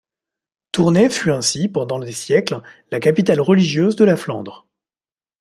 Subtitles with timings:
[0.71, 4.65] Tournai fut ainsi pendant des siècles la capitale religieuse de la Flandre.